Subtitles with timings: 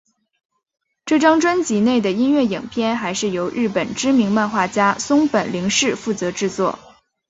[1.05, 6.79] 这张专辑内的音乐影片还是由日本知名漫画家松本零士负责制作。